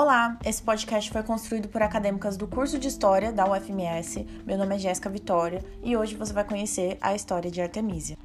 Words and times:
Olá, 0.00 0.38
esse 0.44 0.62
podcast 0.62 1.10
foi 1.10 1.24
construído 1.24 1.66
por 1.66 1.82
acadêmicas 1.82 2.36
do 2.36 2.46
curso 2.46 2.78
de 2.78 2.86
História 2.86 3.32
da 3.32 3.50
UFMS. 3.50 4.24
Meu 4.46 4.56
nome 4.56 4.76
é 4.76 4.78
Jéssica 4.78 5.10
Vitória 5.10 5.60
e 5.82 5.96
hoje 5.96 6.14
você 6.14 6.32
vai 6.32 6.44
conhecer 6.44 6.96
a 7.00 7.16
história 7.16 7.50
de 7.50 7.60
Artemisia. 7.60 8.16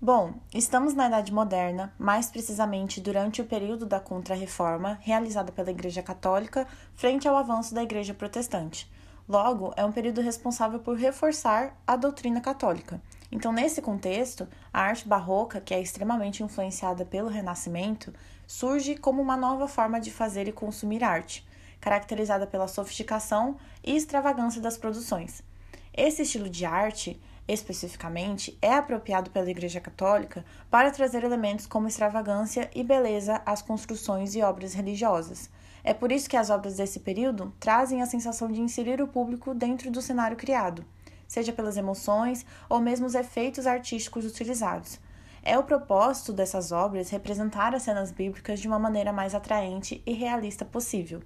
Bom, 0.00 0.32
estamos 0.54 0.94
na 0.94 1.08
Idade 1.08 1.30
Moderna, 1.30 1.92
mais 1.98 2.30
precisamente 2.30 3.02
durante 3.02 3.42
o 3.42 3.44
período 3.44 3.84
da 3.84 4.00
Contra-Reforma 4.00 4.98
realizada 5.02 5.52
pela 5.52 5.70
Igreja 5.70 6.02
Católica 6.02 6.66
frente 6.94 7.28
ao 7.28 7.36
avanço 7.36 7.74
da 7.74 7.82
Igreja 7.82 8.14
Protestante. 8.14 8.90
Logo, 9.32 9.72
é 9.76 9.84
um 9.84 9.92
período 9.92 10.20
responsável 10.20 10.78
por 10.78 10.96
reforçar 10.96 11.74
a 11.86 11.96
doutrina 11.96 12.40
católica 12.40 13.00
então, 13.32 13.50
nesse 13.50 13.80
contexto, 13.80 14.46
a 14.70 14.82
arte 14.82 15.08
barroca, 15.08 15.58
que 15.58 15.72
é 15.72 15.80
extremamente 15.80 16.42
influenciada 16.42 17.02
pelo 17.02 17.30
Renascimento, 17.30 18.12
surge 18.46 18.94
como 18.94 19.22
uma 19.22 19.38
nova 19.38 19.66
forma 19.66 19.98
de 19.98 20.10
fazer 20.10 20.46
e 20.46 20.52
consumir 20.52 21.02
arte, 21.02 21.42
caracterizada 21.80 22.46
pela 22.46 22.68
sofisticação 22.68 23.56
e 23.82 23.96
extravagância 23.96 24.60
das 24.60 24.76
produções. 24.76 25.42
Esse 25.94 26.22
estilo 26.22 26.50
de 26.50 26.66
arte, 26.66 27.18
especificamente, 27.48 28.56
é 28.60 28.74
apropriado 28.74 29.30
pela 29.30 29.50
Igreja 29.50 29.80
Católica 29.80 30.44
para 30.70 30.90
trazer 30.90 31.24
elementos 31.24 31.66
como 31.66 31.88
extravagância 31.88 32.70
e 32.74 32.84
beleza 32.84 33.40
às 33.46 33.62
construções 33.62 34.34
e 34.34 34.42
obras 34.42 34.74
religiosas. 34.74 35.48
É 35.84 35.92
por 35.92 36.12
isso 36.12 36.28
que 36.28 36.36
as 36.36 36.50
obras 36.50 36.76
desse 36.76 37.00
período 37.00 37.52
trazem 37.58 38.02
a 38.02 38.06
sensação 38.06 38.50
de 38.50 38.60
inserir 38.60 39.02
o 39.02 39.08
público 39.08 39.54
dentro 39.54 39.90
do 39.90 40.00
cenário 40.02 40.36
criado 40.36 40.84
seja 41.32 41.50
pelas 41.50 41.78
emoções 41.78 42.44
ou 42.68 42.78
mesmo 42.78 43.06
os 43.06 43.14
efeitos 43.14 43.66
artísticos 43.66 44.26
utilizados. 44.26 45.00
É 45.42 45.58
o 45.58 45.62
propósito 45.62 46.30
dessas 46.30 46.72
obras 46.72 47.08
representar 47.08 47.74
as 47.74 47.84
cenas 47.84 48.12
bíblicas 48.12 48.60
de 48.60 48.68
uma 48.68 48.78
maneira 48.78 49.14
mais 49.14 49.34
atraente 49.34 50.02
e 50.04 50.12
realista 50.12 50.62
possível. 50.62 51.22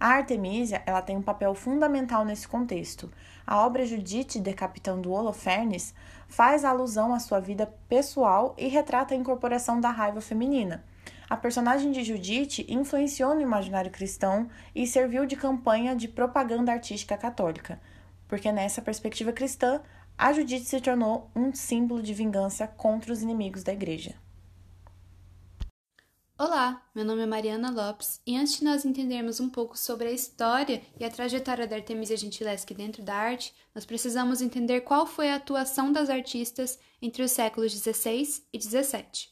A 0.00 0.14
Artemisia 0.14 0.82
ela 0.86 1.02
tem 1.02 1.14
um 1.14 1.22
papel 1.22 1.54
fundamental 1.54 2.24
nesse 2.24 2.48
contexto. 2.48 3.12
A 3.46 3.66
obra 3.66 3.84
Judite 3.84 4.40
decapitando 4.40 5.12
Holofernes 5.12 5.94
faz 6.26 6.64
alusão 6.64 7.12
à 7.12 7.20
sua 7.20 7.38
vida 7.38 7.70
pessoal 7.86 8.54
e 8.56 8.66
retrata 8.66 9.12
a 9.12 9.16
incorporação 9.16 9.78
da 9.78 9.90
raiva 9.90 10.22
feminina. 10.22 10.82
A 11.30 11.36
personagem 11.36 11.92
de 11.92 12.04
Judite 12.04 12.66
influenciou 12.68 13.34
no 13.34 13.40
imaginário 13.40 13.90
cristão 13.90 14.50
e 14.74 14.86
serviu 14.86 15.24
de 15.24 15.36
campanha 15.36 15.96
de 15.96 16.08
propaganda 16.08 16.72
artística 16.72 17.16
católica 17.16 17.80
porque 18.30 18.52
nessa 18.52 18.80
perspectiva 18.80 19.32
cristã, 19.32 19.82
a 20.16 20.32
Judite 20.32 20.64
se 20.64 20.80
tornou 20.80 21.28
um 21.34 21.52
símbolo 21.52 22.00
de 22.00 22.14
vingança 22.14 22.68
contra 22.68 23.12
os 23.12 23.22
inimigos 23.22 23.64
da 23.64 23.72
igreja. 23.72 24.14
Olá, 26.38 26.80
meu 26.94 27.04
nome 27.04 27.22
é 27.22 27.26
Mariana 27.26 27.70
Lopes 27.70 28.20
e 28.24 28.36
antes 28.36 28.58
de 28.58 28.64
nós 28.64 28.84
entendermos 28.84 29.40
um 29.40 29.50
pouco 29.50 29.76
sobre 29.76 30.06
a 30.06 30.12
história 30.12 30.80
e 30.98 31.04
a 31.04 31.10
trajetória 31.10 31.66
da 31.66 31.74
Artemisia 31.74 32.16
Gentileschi 32.16 32.72
dentro 32.72 33.02
da 33.02 33.14
arte, 33.14 33.52
nós 33.74 33.84
precisamos 33.84 34.40
entender 34.40 34.82
qual 34.82 35.06
foi 35.06 35.28
a 35.28 35.34
atuação 35.34 35.92
das 35.92 36.08
artistas 36.08 36.78
entre 37.02 37.24
os 37.24 37.32
séculos 37.32 37.72
16 37.74 38.46
e 38.52 38.58
17. 38.58 39.28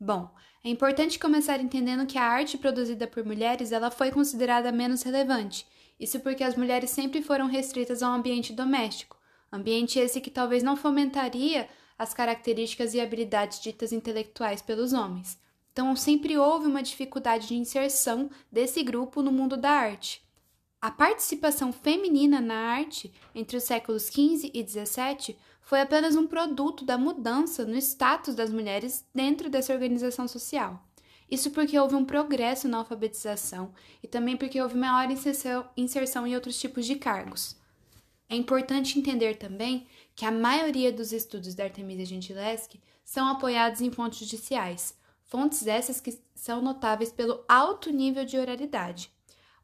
Bom, 0.00 0.30
é 0.64 0.68
importante 0.68 1.18
começar 1.18 1.60
entendendo 1.60 2.06
que 2.06 2.18
a 2.18 2.24
arte 2.24 2.58
produzida 2.58 3.06
por 3.06 3.24
mulheres 3.24 3.72
ela 3.72 3.90
foi 3.90 4.10
considerada 4.10 4.72
menos 4.72 5.02
relevante 5.02 5.66
isso 5.98 6.20
porque 6.20 6.44
as 6.44 6.56
mulheres 6.56 6.90
sempre 6.90 7.20
foram 7.22 7.46
restritas 7.46 8.02
ao 8.02 8.12
ambiente 8.12 8.52
doméstico, 8.52 9.16
ambiente 9.50 9.98
esse 9.98 10.20
que 10.20 10.30
talvez 10.30 10.62
não 10.62 10.76
fomentaria 10.76 11.68
as 11.98 12.14
características 12.14 12.94
e 12.94 13.00
habilidades 13.00 13.60
ditas 13.60 13.92
intelectuais 13.92 14.62
pelos 14.62 14.92
homens. 14.92 15.38
Então, 15.72 15.94
sempre 15.96 16.38
houve 16.38 16.66
uma 16.66 16.82
dificuldade 16.82 17.48
de 17.48 17.54
inserção 17.54 18.30
desse 18.50 18.82
grupo 18.82 19.22
no 19.22 19.32
mundo 19.32 19.56
da 19.56 19.70
arte. 19.70 20.22
A 20.80 20.90
participação 20.92 21.72
feminina 21.72 22.40
na 22.40 22.54
arte 22.54 23.12
entre 23.34 23.56
os 23.56 23.64
séculos 23.64 24.06
XV 24.06 24.52
e 24.54 24.64
XVII 24.64 25.36
foi 25.68 25.82
apenas 25.82 26.16
um 26.16 26.26
produto 26.26 26.82
da 26.82 26.96
mudança 26.96 27.66
no 27.66 27.76
status 27.76 28.34
das 28.34 28.50
mulheres 28.50 29.04
dentro 29.14 29.50
dessa 29.50 29.70
organização 29.70 30.26
social. 30.26 30.82
Isso 31.30 31.50
porque 31.50 31.78
houve 31.78 31.94
um 31.94 32.06
progresso 32.06 32.66
na 32.66 32.78
alfabetização 32.78 33.74
e 34.02 34.08
também 34.08 34.34
porque 34.34 34.62
houve 34.62 34.78
maior 34.78 35.10
inserção, 35.10 36.26
em 36.26 36.34
outros 36.34 36.58
tipos 36.58 36.86
de 36.86 36.96
cargos. 36.96 37.54
É 38.30 38.34
importante 38.34 38.98
entender 38.98 39.36
também 39.36 39.86
que 40.16 40.24
a 40.24 40.30
maioria 40.30 40.90
dos 40.90 41.12
estudos 41.12 41.54
da 41.54 41.64
Artemisia 41.64 42.06
Gentileschi 42.06 42.80
são 43.04 43.28
apoiados 43.28 43.82
em 43.82 43.90
fontes 43.90 44.20
judiciais, 44.20 44.94
fontes 45.22 45.66
essas 45.66 46.00
que 46.00 46.18
são 46.34 46.62
notáveis 46.62 47.12
pelo 47.12 47.44
alto 47.46 47.90
nível 47.90 48.24
de 48.24 48.38
oralidade. 48.38 49.12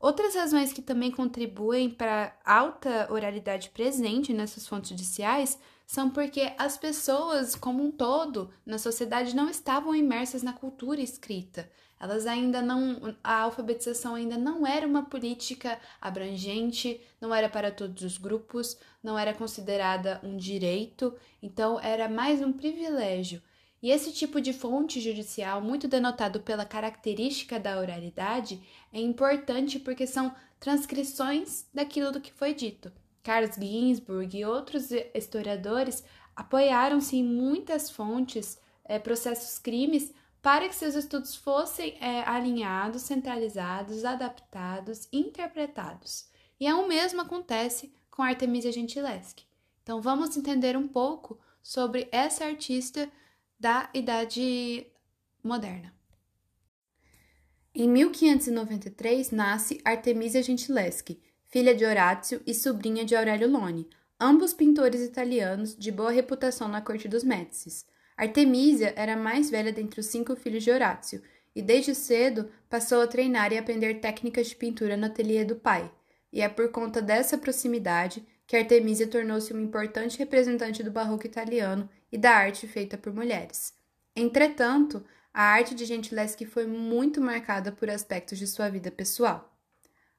Outras 0.05 0.35
razões 0.35 0.71
que 0.71 0.83
também 0.83 1.11
contribuem 1.11 1.89
para 1.89 2.37
alta 2.45 3.11
oralidade 3.11 3.71
presente 3.71 4.35
nessas 4.35 4.69
fontes 4.69 4.91
judiciais 4.91 5.59
são 5.87 6.11
porque 6.11 6.53
as 6.59 6.77
pessoas, 6.77 7.55
como 7.55 7.83
um 7.83 7.91
todo, 7.91 8.51
na 8.67 8.77
sociedade 8.77 9.35
não 9.35 9.49
estavam 9.49 9.97
imersas 9.97 10.43
na 10.43 10.53
cultura 10.53 11.01
escrita. 11.01 11.71
Elas 11.99 12.27
ainda 12.27 12.61
não. 12.61 13.17
A 13.25 13.45
alfabetização 13.45 14.15
ainda 14.15 14.37
não 14.37 14.67
era 14.67 14.87
uma 14.87 15.05
política 15.05 15.81
abrangente, 15.99 17.01
não 17.19 17.35
era 17.35 17.49
para 17.49 17.71
todos 17.71 18.03
os 18.03 18.19
grupos, 18.19 18.77
não 19.03 19.19
era 19.19 19.33
considerada 19.33 20.21
um 20.23 20.37
direito, 20.37 21.17
então 21.43 21.81
era 21.81 22.11
mais 22.11 22.43
um 22.43 22.53
privilégio. 22.53 23.41
E 23.85 23.91
esse 23.91 24.11
tipo 24.13 24.41
de 24.41 24.55
fonte 24.55 24.99
judicial, 24.99 25.61
muito 25.61 25.87
denotado 25.87 26.41
pela 26.41 26.65
característica 26.65 27.61
da 27.61 27.79
oralidade, 27.79 28.67
é 28.91 28.99
importante 28.99 29.79
porque 29.79 30.07
são 30.07 30.35
transcrições 30.59 31.67
daquilo 31.75 32.11
do 32.11 32.19
que 32.19 32.33
foi 32.33 32.55
dito. 32.55 32.91
Carlos 33.23 33.57
Ginsburg 33.57 34.39
e 34.39 34.43
outros 34.47 34.91
historiadores 35.13 36.03
apoiaram-se 36.35 37.17
em 37.17 37.23
muitas 37.23 37.91
fontes, 37.91 38.59
é, 38.87 38.99
processos 38.99 39.59
crimes, 39.59 40.15
para 40.41 40.67
que 40.67 40.75
seus 40.75 40.95
estudos 40.95 41.37
fossem 41.37 41.99
é, 42.01 42.23
alinhados, 42.23 43.03
centralizados, 43.03 44.03
adaptados, 44.03 45.07
interpretados. 45.13 46.27
E 46.59 46.67
é 46.67 46.75
o 46.75 46.89
mesmo 46.89 47.21
acontece 47.21 47.93
com 48.11 48.23
Artemisia 48.23 48.73
Gentileschi. 48.73 49.47
Então 49.83 50.01
vamos 50.01 50.35
entender 50.39 50.75
um 50.75 50.89
pouco 50.89 51.39
sobre 51.63 52.09
essa 52.11 52.47
artista 52.47 53.13
da 53.65 53.89
Idade 53.95 54.87
Moderna. 55.43 55.91
Em 57.75 57.89
1593 57.89 59.31
nasce 59.31 59.81
Artemisia 59.83 60.43
Gentileschi, 60.43 61.19
filha 61.47 61.75
de 61.75 61.83
Horácio 61.83 62.43
e 62.47 62.53
sobrinha 62.53 63.07
de 63.07 63.17
Aurélio 63.17 63.51
Lone, 63.51 63.89
ambos 64.21 64.53
pintores 64.53 65.01
italianos 65.01 65.75
de 65.75 65.91
boa 65.91 66.11
reputação 66.11 66.69
na 66.69 66.83
corte 66.83 67.09
dos 67.09 67.25
Médicis. 67.25 67.87
Artemisia 68.19 68.93
era 68.97 69.15
a 69.15 69.17
mais 69.17 69.49
velha 69.49 69.73
dentre 69.73 69.99
os 69.99 70.07
cinco 70.09 70.37
filhos 70.37 70.63
de 70.63 70.71
Horácio 70.71 71.23
e 71.57 71.63
desde 71.63 71.95
cedo 71.95 72.51
passou 72.69 73.01
a 73.01 73.07
treinar 73.07 73.51
e 73.51 73.57
aprender 73.57 73.99
técnicas 73.99 74.49
de 74.49 74.57
pintura 74.57 74.95
no 74.95 75.07
ateliê 75.07 75.43
do 75.43 75.57
pai. 75.57 75.91
E 76.31 76.43
é 76.43 76.51
por 76.51 76.71
conta 76.71 77.01
dessa 77.01 77.39
proximidade 77.39 78.23
que 78.47 78.59
Artemisia 78.59 79.07
tornou-se 79.07 79.51
uma 79.55 79.63
importante 79.63 80.19
representante 80.19 80.83
do 80.83 80.91
barroco 80.91 81.27
italiano 81.27 81.89
e 82.15 82.17
da 82.17 82.31
arte 82.31 82.69
feita 82.69 82.97
por 82.97 83.13
mulheres. 83.13 83.75
Entretanto, 84.15 85.05
a 85.33 85.43
arte 85.43 85.75
de 85.75 85.85
Gentileschi 85.85 86.47
foi 86.47 86.65
muito 86.65 87.21
marcada 87.21 87.73
por 87.73 87.91
aspectos 87.91 88.39
de 88.39 88.47
sua 88.47 88.69
vida 88.69 88.89
pessoal. 88.89 89.53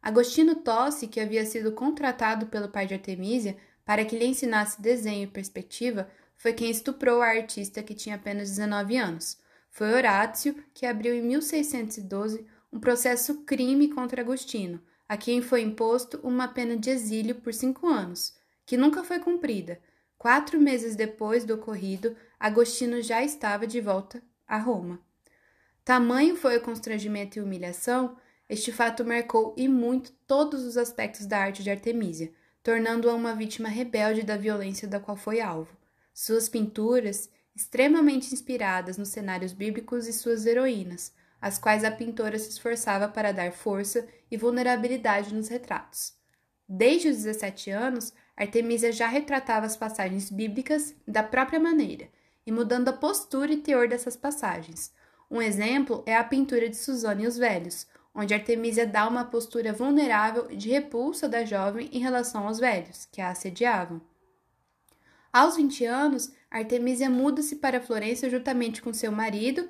Agostino 0.01 0.55
Tossi, 0.55 1.07
que 1.07 1.21
havia 1.21 1.45
sido 1.45 1.71
contratado 1.71 2.47
pelo 2.47 2.67
pai 2.67 2.85
de 2.85 2.95
Artemisia 2.95 3.55
para 3.85 4.03
que 4.03 4.17
lhe 4.17 4.25
ensinasse 4.25 4.81
desenho 4.81 5.23
e 5.23 5.27
perspectiva, 5.27 6.11
foi 6.35 6.51
quem 6.51 6.69
estuprou 6.69 7.21
a 7.21 7.27
artista 7.27 7.81
que 7.81 7.95
tinha 7.95 8.15
apenas 8.15 8.49
19 8.49 8.97
anos. 8.97 9.37
Foi 9.71 9.93
Horácio 9.93 10.53
que 10.73 10.85
abriu 10.85 11.15
em 11.15 11.21
1612 11.21 12.45
um 12.73 12.79
processo 12.79 13.45
crime 13.45 13.87
contra 13.87 14.21
Agostino, 14.21 14.83
a 15.07 15.15
quem 15.15 15.41
foi 15.41 15.61
imposto 15.61 16.19
uma 16.23 16.49
pena 16.49 16.75
de 16.75 16.89
exílio 16.89 17.35
por 17.35 17.53
cinco 17.53 17.87
anos, 17.87 18.35
que 18.65 18.75
nunca 18.75 19.01
foi 19.01 19.19
cumprida. 19.19 19.79
Quatro 20.25 20.59
meses 20.59 20.95
depois 20.95 21.45
do 21.45 21.53
ocorrido, 21.53 22.17
Agostino 22.39 22.99
já 22.99 23.23
estava 23.23 23.67
de 23.67 23.79
volta 23.79 24.23
a 24.47 24.57
Roma. 24.57 24.99
Tamanho 25.83 26.35
foi 26.35 26.57
o 26.57 26.61
constrangimento 26.61 27.37
e 27.37 27.43
humilhação 27.43 28.17
este 28.49 28.71
fato 28.71 29.05
marcou 29.05 29.53
e 29.55 29.67
muito 29.67 30.11
todos 30.25 30.63
os 30.63 30.77
aspectos 30.77 31.27
da 31.27 31.37
arte 31.37 31.61
de 31.61 31.69
Artemisia, 31.69 32.33
tornando-a 32.63 33.13
uma 33.13 33.35
vítima 33.35 33.69
rebelde 33.69 34.23
da 34.23 34.35
violência 34.35 34.87
da 34.87 34.99
qual 34.99 35.15
foi 35.15 35.41
alvo. 35.41 35.77
Suas 36.11 36.49
pinturas, 36.49 37.29
extremamente 37.55 38.33
inspiradas 38.33 38.97
nos 38.97 39.09
cenários 39.09 39.53
bíblicos 39.53 40.07
e 40.07 40.13
suas 40.13 40.47
heroínas, 40.47 41.13
as 41.39 41.59
quais 41.59 41.83
a 41.83 41.91
pintora 41.91 42.39
se 42.39 42.49
esforçava 42.49 43.07
para 43.07 43.31
dar 43.31 43.51
força 43.51 44.07
e 44.31 44.37
vulnerabilidade 44.37 45.35
nos 45.35 45.49
retratos. 45.49 46.15
Desde 46.67 47.09
os 47.09 47.17
17 47.17 47.69
anos, 47.69 48.11
Artemisia 48.37 48.91
já 48.91 49.07
retratava 49.07 49.65
as 49.65 49.77
passagens 49.77 50.29
bíblicas 50.29 50.93
da 51.07 51.23
própria 51.23 51.59
maneira, 51.59 52.09
e 52.45 52.51
mudando 52.51 52.89
a 52.89 52.93
postura 52.93 53.53
e 53.53 53.57
teor 53.57 53.87
dessas 53.87 54.15
passagens, 54.15 54.93
Um 55.29 55.41
exemplo 55.41 56.03
é 56.05 56.15
a 56.15 56.23
pintura 56.23 56.69
de 56.69 56.75
Suzana 56.75 57.23
e 57.23 57.27
os 57.27 57.37
Velhos, 57.37 57.87
onde 58.13 58.33
Artemisia 58.33 58.85
dá 58.85 59.07
uma 59.07 59.25
postura 59.25 59.73
vulnerável 59.73 60.47
de 60.47 60.69
repulsa 60.69 61.27
da 61.27 61.43
jovem 61.43 61.89
em 61.91 61.99
relação 61.99 62.47
aos 62.47 62.59
velhos, 62.59 63.07
que 63.11 63.19
a 63.19 63.29
assediavam. 63.29 63.99
Aos 65.33 65.57
20 65.57 65.83
anos, 65.85 66.31
Artemisia 66.49 67.09
muda-se 67.09 67.57
para 67.57 67.81
Florença 67.81 68.29
juntamente 68.29 68.81
com 68.81 68.93
seu 68.93 69.11
marido, 69.11 69.69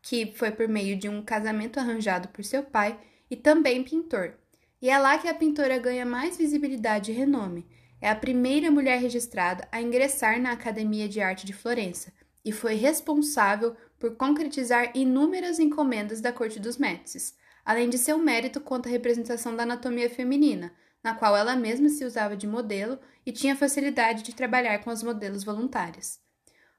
que 0.00 0.32
foi 0.34 0.50
por 0.50 0.66
meio 0.66 0.96
de 0.96 1.08
um 1.08 1.22
casamento 1.22 1.78
arranjado 1.78 2.28
por 2.28 2.42
seu 2.44 2.62
pai, 2.62 2.98
e 3.30 3.36
também 3.36 3.84
pintor. 3.84 4.34
E 4.80 4.88
é 4.88 4.98
lá 4.98 5.18
que 5.18 5.28
a 5.28 5.34
pintora 5.34 5.78
ganha 5.78 6.06
mais 6.06 6.36
visibilidade 6.36 7.10
e 7.10 7.14
renome. 7.14 7.66
É 8.02 8.10
a 8.10 8.16
primeira 8.16 8.68
mulher 8.68 8.98
registrada 9.00 9.68
a 9.70 9.80
ingressar 9.80 10.40
na 10.40 10.50
Academia 10.50 11.08
de 11.08 11.20
Arte 11.20 11.46
de 11.46 11.52
Florença 11.52 12.12
e 12.44 12.50
foi 12.50 12.74
responsável 12.74 13.76
por 13.96 14.16
concretizar 14.16 14.90
inúmeras 14.92 15.60
encomendas 15.60 16.20
da 16.20 16.32
corte 16.32 16.58
dos 16.58 16.78
Médicis, 16.78 17.36
além 17.64 17.88
de 17.88 17.96
seu 17.96 18.18
mérito 18.18 18.60
quanto 18.60 18.88
à 18.88 18.90
representação 18.90 19.54
da 19.54 19.62
anatomia 19.62 20.10
feminina, 20.10 20.72
na 21.00 21.14
qual 21.14 21.36
ela 21.36 21.54
mesma 21.54 21.88
se 21.88 22.04
usava 22.04 22.36
de 22.36 22.44
modelo 22.44 22.98
e 23.24 23.30
tinha 23.30 23.54
facilidade 23.54 24.24
de 24.24 24.34
trabalhar 24.34 24.80
com 24.80 24.90
as 24.90 25.00
modelos 25.00 25.44
voluntárias. 25.44 26.18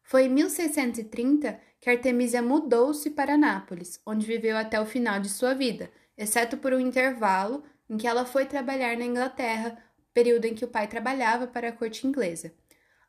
Foi 0.03 0.25
em 0.25 0.29
1630 0.29 1.57
que 1.79 1.89
Artemisia 1.89 2.41
mudou-se 2.41 3.09
para 3.09 3.37
Nápoles, 3.37 3.97
onde 4.05 4.27
viveu 4.27 4.57
até 4.57 4.77
o 4.77 4.85
final 4.85 5.21
de 5.21 5.29
sua 5.29 5.53
vida, 5.53 5.89
exceto 6.17 6.57
por 6.57 6.73
um 6.73 6.81
intervalo 6.81 7.63
em 7.89 7.95
que 7.95 8.07
ela 8.07 8.25
foi 8.25 8.45
trabalhar 8.45 8.97
na 8.97 9.05
Inglaterra, 9.05 9.77
período 10.13 10.45
em 10.45 10.53
que 10.53 10.65
o 10.65 10.67
pai 10.67 10.87
trabalhava 10.87 11.47
para 11.47 11.69
a 11.69 11.71
corte 11.71 12.05
inglesa. 12.05 12.53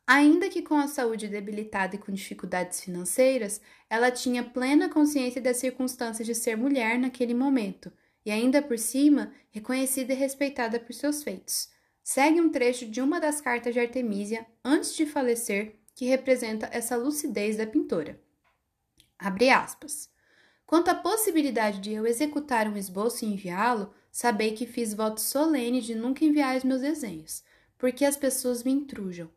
Ainda 0.07 0.51
que 0.51 0.63
com 0.63 0.77
a 0.77 0.87
saúde 0.87 1.29
debilitada 1.29 1.97
e 1.97 1.99
com 1.99 2.13
dificuldades 2.13 2.81
financeiras, 2.81 3.61
ela 3.89 4.11
tinha 4.11 4.45
plena 4.45 4.89
consciência 4.89 5.41
das 5.41 5.57
circunstâncias 5.57 6.27
de 6.27 6.35
ser 6.35 6.57
mulher 6.57 6.99
naquele 6.99 7.33
momento, 7.33 7.91
e 8.25 8.31
ainda 8.31 8.61
por 8.61 8.79
cima, 8.79 9.33
reconhecida 9.51 10.13
e 10.13 10.17
respeitada 10.17 10.79
por 10.79 10.93
seus 10.93 11.23
feitos. 11.23 11.69
Segue 12.03 12.41
um 12.41 12.51
trecho 12.51 12.87
de 12.87 13.01
uma 13.01 13.19
das 13.19 13.41
cartas 13.41 13.73
de 13.73 13.81
Artemisia, 13.81 14.47
antes 14.63 14.95
de 14.95 15.07
falecer, 15.07 15.77
que 15.95 16.05
representa 16.05 16.69
essa 16.71 16.97
lucidez 16.97 17.57
da 17.57 17.67
pintora. 17.67 18.21
Abre 19.19 19.49
aspas. 19.49 20.11
Quanto 20.67 20.89
à 20.89 20.95
possibilidade 20.95 21.81
de 21.81 21.93
eu 21.93 22.07
executar 22.07 22.69
um 22.69 22.77
esboço 22.77 23.25
e 23.25 23.29
enviá-lo, 23.29 23.95
sabei 24.15 24.53
que 24.53 24.65
fiz 24.65 24.95
voto 24.95 25.21
solene 25.21 25.81
de 25.81 25.93
nunca 25.93 26.25
enviar 26.25 26.57
os 26.57 26.63
meus 26.63 26.83
desenhos, 26.83 27.43
porque 27.77 28.05
as 28.05 28.17
pessoas 28.17 28.63
me 28.63 28.71
intrujam. 28.71 29.29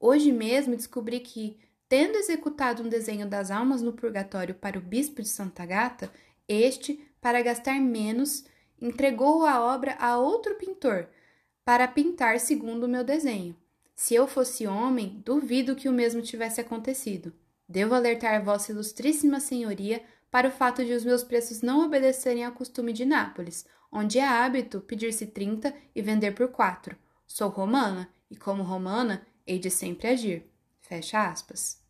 Hoje 0.00 0.32
mesmo 0.32 0.74
descobri 0.74 1.20
que, 1.20 1.56
tendo 1.88 2.18
executado 2.18 2.82
um 2.82 2.88
desenho 2.88 3.28
das 3.28 3.52
almas 3.52 3.80
no 3.80 3.92
purgatório 3.92 4.52
para 4.52 4.76
o 4.76 4.82
bispo 4.82 5.22
de 5.22 5.28
Santa 5.28 5.64
Gata, 5.64 6.10
este, 6.48 7.00
para 7.20 7.42
gastar 7.42 7.80
menos, 7.80 8.44
entregou 8.82 9.46
a 9.46 9.64
obra 9.72 9.94
a 10.00 10.18
outro 10.18 10.56
pintor, 10.56 11.08
para 11.64 11.86
pintar 11.86 12.40
segundo 12.40 12.84
o 12.84 12.88
meu 12.88 13.04
desenho. 13.04 13.56
Se 13.94 14.16
eu 14.16 14.26
fosse 14.26 14.66
homem, 14.66 15.22
duvido 15.24 15.76
que 15.76 15.88
o 15.88 15.92
mesmo 15.92 16.20
tivesse 16.20 16.60
acontecido. 16.60 17.32
Devo 17.68 17.94
alertar 17.94 18.44
Vossa 18.44 18.72
Ilustríssima 18.72 19.38
Senhoria 19.38 20.02
para 20.34 20.48
o 20.48 20.50
fato 20.50 20.84
de 20.84 20.92
os 20.92 21.04
meus 21.04 21.22
preços 21.22 21.62
não 21.62 21.84
obedecerem 21.84 22.44
ao 22.44 22.50
costume 22.50 22.92
de 22.92 23.04
Nápoles, 23.04 23.64
onde 23.92 24.18
é 24.18 24.26
hábito 24.26 24.80
pedir-se 24.80 25.26
trinta 25.26 25.72
e 25.94 26.02
vender 26.02 26.32
por 26.32 26.48
quatro. 26.48 26.96
Sou 27.24 27.48
romana, 27.48 28.08
e 28.28 28.34
como 28.34 28.64
romana, 28.64 29.24
hei 29.46 29.60
de 29.60 29.70
sempre 29.70 30.08
agir. 30.08 30.44
Fecha 30.80 31.24
aspas. 31.24 31.80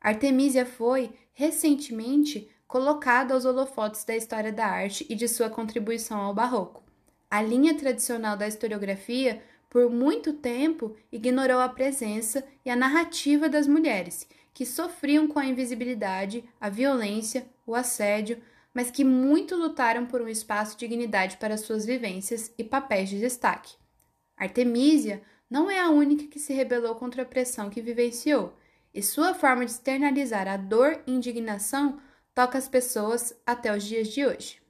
Artemisia 0.00 0.64
foi, 0.64 1.12
recentemente, 1.32 2.48
colocada 2.68 3.34
aos 3.34 3.44
holofotes 3.44 4.04
da 4.04 4.14
história 4.14 4.52
da 4.52 4.64
arte 4.64 5.04
e 5.10 5.16
de 5.16 5.26
sua 5.26 5.50
contribuição 5.50 6.20
ao 6.20 6.32
barroco. 6.32 6.84
A 7.28 7.42
linha 7.42 7.76
tradicional 7.76 8.36
da 8.36 8.46
historiografia, 8.46 9.42
por 9.68 9.90
muito 9.90 10.34
tempo, 10.34 10.94
ignorou 11.10 11.58
a 11.58 11.68
presença 11.68 12.44
e 12.64 12.70
a 12.70 12.76
narrativa 12.76 13.48
das 13.48 13.66
mulheres, 13.66 14.28
que 14.54 14.64
sofriam 14.64 15.26
com 15.26 15.40
a 15.40 15.46
invisibilidade, 15.46 16.44
a 16.60 16.68
violência, 16.68 17.44
o 17.66 17.74
assédio, 17.74 18.42
mas 18.74 18.90
que 18.90 19.04
muito 19.04 19.54
lutaram 19.54 20.06
por 20.06 20.20
um 20.20 20.28
espaço 20.28 20.76
de 20.76 20.86
dignidade 20.86 21.36
para 21.36 21.56
suas 21.56 21.84
vivências 21.84 22.52
e 22.56 22.64
papéis 22.64 23.08
de 23.08 23.18
destaque. 23.18 23.74
Artemisia 24.36 25.22
não 25.48 25.70
é 25.70 25.80
a 25.80 25.90
única 25.90 26.26
que 26.26 26.40
se 26.40 26.52
rebelou 26.52 26.94
contra 26.94 27.22
a 27.22 27.26
pressão 27.26 27.68
que 27.68 27.82
vivenciou, 27.82 28.56
e 28.94 29.02
sua 29.02 29.34
forma 29.34 29.64
de 29.64 29.70
externalizar 29.70 30.48
a 30.48 30.56
dor 30.56 31.02
e 31.06 31.12
indignação 31.12 31.98
toca 32.34 32.58
as 32.58 32.68
pessoas 32.68 33.34
até 33.46 33.74
os 33.74 33.84
dias 33.84 34.08
de 34.08 34.24
hoje. 34.24 34.60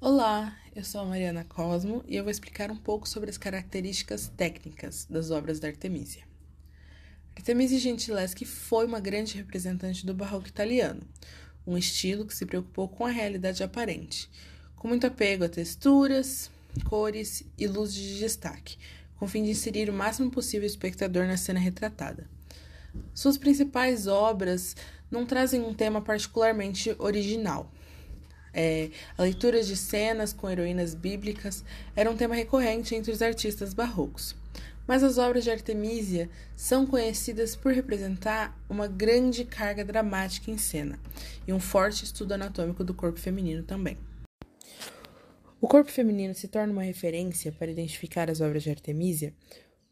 Olá, 0.00 0.56
eu 0.74 0.84
sou 0.84 1.00
a 1.00 1.04
Mariana 1.04 1.44
Cosmo 1.44 2.02
e 2.06 2.16
eu 2.16 2.22
vou 2.22 2.30
explicar 2.30 2.70
um 2.70 2.76
pouco 2.76 3.08
sobre 3.08 3.28
as 3.28 3.36
características 3.36 4.28
técnicas 4.28 5.04
das 5.04 5.30
obras 5.30 5.60
da 5.60 5.68
Artemisia. 5.68 6.24
Artemisia 7.36 7.78
Gentileschi 7.78 8.44
foi 8.44 8.86
uma 8.86 9.00
grande 9.00 9.36
representante 9.36 10.04
do 10.04 10.14
barroco 10.14 10.48
italiano, 10.48 11.02
um 11.66 11.76
estilo 11.76 12.24
que 12.24 12.34
se 12.34 12.46
preocupou 12.46 12.88
com 12.88 13.04
a 13.04 13.10
realidade 13.10 13.62
aparente, 13.62 14.28
com 14.76 14.88
muito 14.88 15.06
apego 15.06 15.44
a 15.44 15.48
texturas, 15.48 16.50
cores 16.84 17.44
e 17.58 17.66
luzes 17.66 17.94
de 17.96 18.18
destaque, 18.18 18.78
com 19.16 19.24
o 19.24 19.28
fim 19.28 19.42
de 19.42 19.50
inserir 19.50 19.90
o 19.90 19.92
máximo 19.92 20.30
possível 20.30 20.66
o 20.66 20.70
espectador 20.70 21.26
na 21.26 21.36
cena 21.36 21.60
retratada. 21.60 22.28
Suas 23.14 23.36
principais 23.36 24.06
obras 24.06 24.74
não 25.10 25.26
trazem 25.26 25.60
um 25.60 25.74
tema 25.74 26.00
particularmente 26.00 26.94
original. 26.98 27.70
É, 28.52 28.90
a 29.16 29.22
leitura 29.22 29.62
de 29.62 29.76
cenas 29.76 30.32
com 30.32 30.50
heroínas 30.50 30.94
bíblicas 30.94 31.64
era 31.94 32.10
um 32.10 32.16
tema 32.16 32.34
recorrente 32.34 32.94
entre 32.94 33.12
os 33.12 33.22
artistas 33.22 33.72
barrocos. 33.72 34.34
Mas 34.86 35.02
as 35.02 35.18
obras 35.18 35.44
de 35.44 35.50
Artemisia 35.50 36.28
são 36.56 36.86
conhecidas 36.86 37.54
por 37.54 37.72
representar 37.72 38.58
uma 38.68 38.86
grande 38.86 39.44
carga 39.44 39.84
dramática 39.84 40.50
em 40.50 40.58
cena 40.58 40.98
e 41.46 41.52
um 41.52 41.60
forte 41.60 42.04
estudo 42.04 42.32
anatômico 42.32 42.82
do 42.82 42.94
corpo 42.94 43.18
feminino 43.18 43.62
também. 43.62 43.96
O 45.60 45.68
corpo 45.68 45.90
feminino 45.90 46.34
se 46.34 46.48
torna 46.48 46.72
uma 46.72 46.82
referência 46.82 47.52
para 47.52 47.70
identificar 47.70 48.30
as 48.30 48.40
obras 48.40 48.62
de 48.62 48.70
Artemisia, 48.70 49.34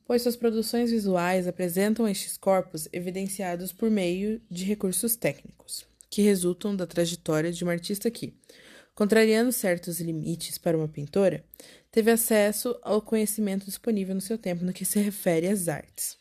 pois 0.06 0.22
suas 0.22 0.34
produções 0.34 0.90
visuais 0.90 1.46
apresentam 1.46 2.08
estes 2.08 2.38
corpos 2.38 2.88
evidenciados 2.90 3.70
por 3.70 3.90
meio 3.90 4.40
de 4.50 4.64
recursos 4.64 5.14
técnicos, 5.14 5.86
que 6.08 6.22
resultam 6.22 6.74
da 6.74 6.86
trajetória 6.86 7.52
de 7.52 7.62
uma 7.62 7.72
artista 7.72 8.10
que, 8.10 8.34
contrariando 8.94 9.52
certos 9.52 10.00
limites 10.00 10.56
para 10.56 10.78
uma 10.78 10.88
pintora, 10.88 11.44
teve 11.90 12.10
acesso 12.10 12.78
ao 12.82 13.00
conhecimento 13.02 13.64
disponível 13.66 14.14
no 14.14 14.20
seu 14.20 14.38
tempo 14.38 14.64
no 14.64 14.72
que 14.72 14.84
se 14.84 14.98
refere 14.98 15.48
às 15.48 15.68
artes. 15.68 16.16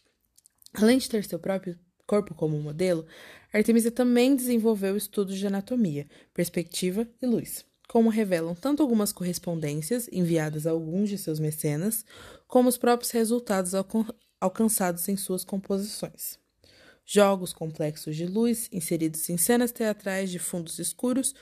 Além 0.74 0.98
de 0.98 1.10
ter 1.10 1.24
seu 1.24 1.40
próprio 1.40 1.78
corpo 2.06 2.34
como 2.34 2.60
modelo, 2.60 3.06
Artemisia 3.52 3.92
também 3.92 4.36
desenvolveu 4.36 4.96
estudos 4.96 5.38
de 5.38 5.48
anatomia, 5.48 6.08
perspectiva 6.34 7.08
e 7.22 7.26
luz 7.26 7.66
como 7.88 8.10
revelam 8.10 8.54
tanto 8.54 8.84
algumas 8.84 9.14
correspondências 9.14 10.10
enviadas 10.12 10.68
a 10.68 10.72
alguns 10.72 11.10
de 11.10 11.18
seus 11.18 11.40
mecenas, 11.40 12.06
como 12.48 12.68
os 12.68 12.78
próprios 12.78 13.12
resultados 13.12 13.72
alcançados 14.40 15.08
em 15.08 15.16
suas 15.16 15.46
composições. 15.46 16.38
Jogos 17.06 17.54
complexos 17.54 18.16
de 18.16 18.26
luz 18.26 18.68
inseridos 18.72 19.30
em 19.30 19.38
cenas 19.38 19.72
teatrais 19.72 20.30
de 20.30 20.38
fundos 20.38 20.78
escuros 20.78 21.34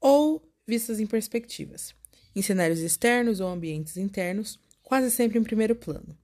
ou 0.00 0.42
vistas 0.66 0.98
em 0.98 1.06
perspectivas, 1.06 1.94
em 2.34 2.42
cenários 2.42 2.80
externos 2.80 3.40
ou 3.40 3.48
ambientes 3.48 3.96
internos, 3.96 4.58
quase 4.82 5.10
sempre 5.10 5.38
em 5.38 5.42
primeiro 5.42 5.74
plano. 5.74 6.16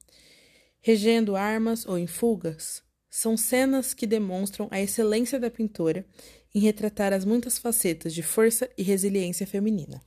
Regendo 0.80 1.36
armas 1.36 1.86
ou 1.86 1.98
em 1.98 2.06
fugas, 2.06 2.82
são 3.08 3.36
cenas 3.36 3.92
que 3.92 4.06
demonstram 4.06 4.68
a 4.70 4.80
excelência 4.80 5.38
da 5.38 5.50
pintora 5.50 6.06
em 6.54 6.60
retratar 6.60 7.12
as 7.12 7.24
muitas 7.24 7.58
facetas 7.58 8.14
de 8.14 8.22
força 8.22 8.70
e 8.76 8.82
resiliência 8.82 9.46
feminina. 9.46 10.00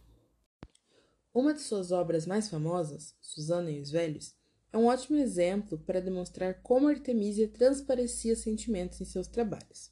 Uma 1.33 1.53
de 1.53 1.61
suas 1.61 1.91
obras 1.91 2.25
mais 2.25 2.47
famosas, 2.47 3.15
Susana 3.21 3.71
e 3.71 3.81
os 3.81 3.91
Velhos, 3.91 4.35
é 4.71 4.77
um 4.77 4.85
ótimo 4.85 5.17
exemplo 5.17 5.77
para 5.77 5.99
demonstrar 5.99 6.61
como 6.63 6.87
Artemisia 6.87 7.47
transparecia 7.47 8.35
sentimentos 8.35 8.99
em 9.01 9.05
seus 9.05 9.27
trabalhos. 9.27 9.91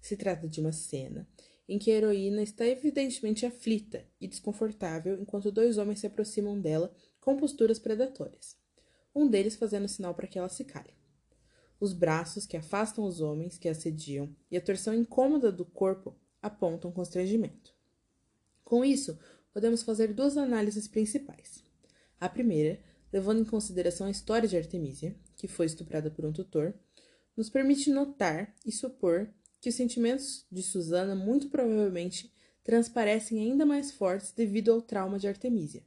Se 0.00 0.16
trata 0.16 0.48
de 0.48 0.60
uma 0.60 0.72
cena 0.72 1.28
em 1.70 1.78
que 1.78 1.90
a 1.90 1.94
heroína 1.94 2.42
está 2.42 2.66
evidentemente 2.66 3.46
aflita 3.46 4.04
e 4.20 4.28
desconfortável 4.28 5.18
enquanto 5.18 5.50
dois 5.50 5.78
homens 5.78 6.00
se 6.00 6.06
aproximam 6.06 6.60
dela 6.60 6.92
com 7.20 7.36
posturas 7.36 7.78
predatórias, 7.78 8.58
um 9.14 9.26
deles 9.26 9.56
fazendo 9.56 9.88
sinal 9.88 10.14
para 10.14 10.26
que 10.26 10.38
ela 10.38 10.48
se 10.48 10.64
cale 10.64 11.00
os 11.80 11.94
braços 11.94 12.46
que 12.46 12.56
afastam 12.56 13.04
os 13.04 13.20
homens 13.20 13.56
que 13.56 13.68
assediam 13.68 14.36
e 14.50 14.56
a 14.56 14.60
torção 14.60 14.94
incômoda 14.94 15.50
do 15.50 15.64
corpo 15.64 16.14
apontam 16.42 16.92
constrangimento. 16.92 17.74
Com 18.62 18.84
isso, 18.84 19.18
podemos 19.52 19.82
fazer 19.82 20.12
duas 20.12 20.36
análises 20.36 20.86
principais. 20.86 21.64
A 22.20 22.28
primeira, 22.28 22.78
levando 23.10 23.40
em 23.40 23.44
consideração 23.44 24.06
a 24.06 24.10
história 24.10 24.46
de 24.46 24.56
Artemisia, 24.56 25.16
que 25.36 25.48
foi 25.48 25.66
estuprada 25.66 26.10
por 26.10 26.24
um 26.26 26.32
tutor, 26.32 26.74
nos 27.34 27.48
permite 27.48 27.90
notar 27.90 28.54
e 28.64 28.70
supor 28.70 29.32
que 29.60 29.68
os 29.68 29.74
sentimentos 29.74 30.46
de 30.50 30.62
Susana 30.62 31.14
muito 31.14 31.48
provavelmente 31.48 32.32
transparecem 32.64 33.40
ainda 33.40 33.66
mais 33.66 33.90
fortes 33.90 34.32
devido 34.32 34.72
ao 34.72 34.80
trauma 34.80 35.18
de 35.18 35.28
Artemisia, 35.28 35.84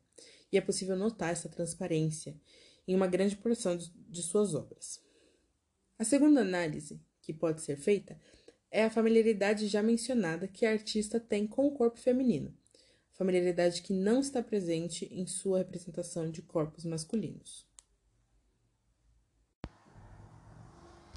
e 0.51 0.57
é 0.57 0.61
possível 0.61 0.95
notar 0.95 1.31
essa 1.31 1.49
transparência 1.49 2.39
em 2.87 2.95
uma 2.95 3.07
grande 3.07 3.35
porção 3.35 3.77
de 3.77 4.21
suas 4.21 4.53
obras. 4.53 5.01
A 5.97 6.03
segunda 6.03 6.41
análise 6.41 7.01
que 7.21 7.33
pode 7.33 7.61
ser 7.61 7.77
feita 7.77 8.19
é 8.69 8.83
a 8.83 8.89
familiaridade 8.89 9.67
já 9.67 9.81
mencionada 9.81 10.47
que 10.47 10.65
a 10.65 10.71
artista 10.71 11.19
tem 11.19 11.47
com 11.47 11.67
o 11.67 11.71
corpo 11.71 11.99
feminino, 11.99 12.53
familiaridade 13.13 13.81
que 13.81 13.93
não 13.93 14.19
está 14.19 14.41
presente 14.41 15.05
em 15.11 15.25
sua 15.25 15.59
representação 15.59 16.29
de 16.29 16.41
corpos 16.41 16.83
masculinos. 16.83 17.65